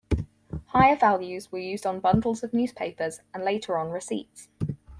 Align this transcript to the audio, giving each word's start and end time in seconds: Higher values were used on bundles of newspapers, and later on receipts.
Higher 0.69 0.95
values 0.95 1.51
were 1.51 1.59
used 1.59 1.85
on 1.85 1.99
bundles 1.99 2.41
of 2.41 2.53
newspapers, 2.55 3.19
and 3.35 3.45
later 3.45 3.77
on 3.77 3.91
receipts. 3.91 4.47